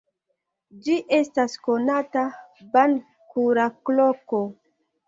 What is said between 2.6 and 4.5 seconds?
ban-kuracloko.